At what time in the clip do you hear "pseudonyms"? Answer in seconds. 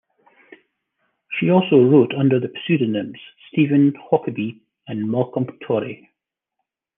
2.65-3.19